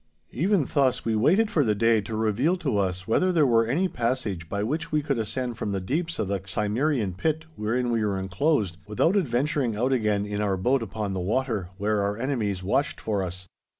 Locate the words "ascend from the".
5.19-5.79